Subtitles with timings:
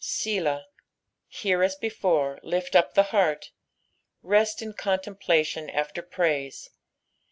[0.03, 0.65] Selah.
[1.27, 3.51] Here as before, lift up the heart.
[4.23, 6.71] Rest in contemplBtion tS\a praise.